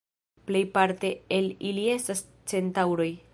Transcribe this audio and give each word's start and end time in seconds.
Plejparte 0.49 1.11
el 1.37 1.51
ili 1.73 1.85
estas 1.99 2.25
Centaŭroj. 2.55 3.11